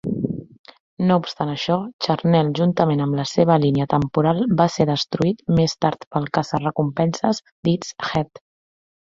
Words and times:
No 1.09 1.17
obstant 1.23 1.51
això, 1.55 1.75
Charnel 2.05 2.49
juntament 2.59 3.03
amb 3.05 3.17
la 3.19 3.25
seva 3.33 3.59
línia 3.65 3.87
temporal 3.93 4.41
va 4.63 4.67
ser 4.77 4.89
destruït 4.93 5.45
més 5.61 5.77
tard 5.87 6.09
pel 6.17 6.27
caça-recompenses 6.41 7.45
Death's 7.71 7.95
Head. 8.11 8.45